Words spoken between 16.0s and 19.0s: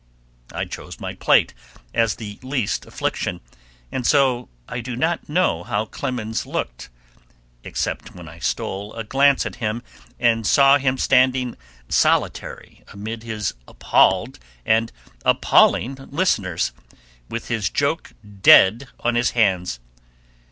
listeners, with his joke dead